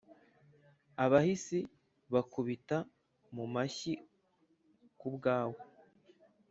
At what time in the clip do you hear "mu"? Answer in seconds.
3.35-3.45